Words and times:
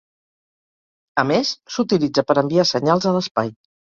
A 1.23 1.25
més, 1.33 1.51
s'utilitza 1.75 2.25
per 2.31 2.37
enviar 2.45 2.67
senyals 2.71 3.09
a 3.11 3.15
l'espai. 3.19 3.53